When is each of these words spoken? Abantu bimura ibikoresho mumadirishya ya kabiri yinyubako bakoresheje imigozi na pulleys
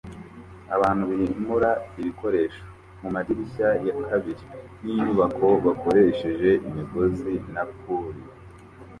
Abantu 0.75 1.03
bimura 1.11 1.71
ibikoresho 1.99 2.61
mumadirishya 3.01 3.67
ya 3.87 3.95
kabiri 4.07 4.43
yinyubako 4.85 5.47
bakoresheje 5.65 6.49
imigozi 6.67 7.33
na 7.53 7.63
pulleys 7.77 8.39